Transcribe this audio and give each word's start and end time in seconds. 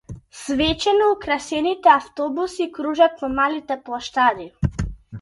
Свечено 0.41 1.05
украсените 1.13 1.89
автобуси 1.99 2.71
кружат 2.77 3.13
по 3.19 3.27
малите 3.37 3.75
плоштади. 3.85 4.47